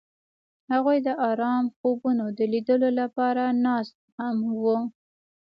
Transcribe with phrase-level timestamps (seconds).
[0.71, 4.77] هغوی د آرام خوبونو د لیدلو لپاره ناست هم وو.